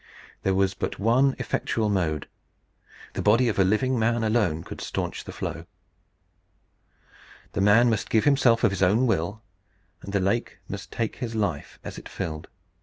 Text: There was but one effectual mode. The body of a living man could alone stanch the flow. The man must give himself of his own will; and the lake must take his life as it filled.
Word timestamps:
There 0.41 0.55
was 0.55 0.73
but 0.73 0.97
one 0.97 1.35
effectual 1.37 1.87
mode. 1.87 2.27
The 3.13 3.21
body 3.21 3.47
of 3.49 3.59
a 3.59 3.63
living 3.63 3.99
man 3.99 4.21
could 4.23 4.29
alone 4.29 4.63
stanch 4.79 5.23
the 5.25 5.31
flow. 5.31 5.67
The 7.51 7.61
man 7.61 7.87
must 7.87 8.09
give 8.09 8.23
himself 8.23 8.63
of 8.63 8.71
his 8.71 8.81
own 8.81 9.05
will; 9.05 9.43
and 10.01 10.11
the 10.11 10.19
lake 10.19 10.57
must 10.67 10.91
take 10.91 11.17
his 11.17 11.35
life 11.35 11.77
as 11.83 11.99
it 11.99 12.09
filled. 12.09 12.47